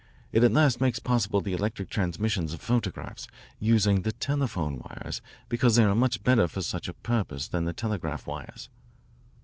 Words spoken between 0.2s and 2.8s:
It at last makes possible the electric transmission of